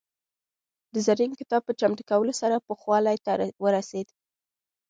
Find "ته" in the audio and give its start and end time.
3.25-3.31